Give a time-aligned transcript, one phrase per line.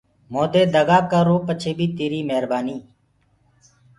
[0.33, 2.83] مودي دگآ ڪررو پڇي بيٚ تيريٚ مهربآنيٚ